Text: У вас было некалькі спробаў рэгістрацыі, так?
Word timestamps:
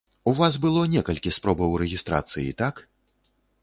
У 0.29 0.31
вас 0.39 0.53
было 0.63 0.85
некалькі 0.95 1.35
спробаў 1.37 1.79
рэгістрацыі, 1.85 2.59
так? 2.67 2.87